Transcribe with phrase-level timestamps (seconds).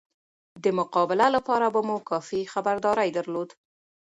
[0.63, 3.49] د مقابله لپاره به مو کافي خبرداری درلود.